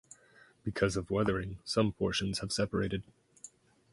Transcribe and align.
Because 0.63 0.97
of 0.97 1.11
weathering, 1.11 1.59
some 1.63 1.91
portions 1.91 2.39
have 2.39 2.51
separated. 2.51 3.03